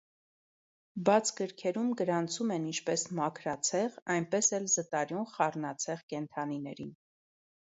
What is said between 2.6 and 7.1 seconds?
ինչպես մաքրացեղ, այնպես էլ զտարյուն խառնացեղ կենդանիներին։